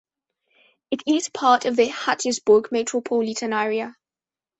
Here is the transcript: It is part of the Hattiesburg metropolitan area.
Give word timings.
It 0.89 1.03
is 1.05 1.29
part 1.29 1.65
of 1.65 1.75
the 1.75 1.85
Hattiesburg 1.87 2.71
metropolitan 2.71 3.53
area. 3.53 3.93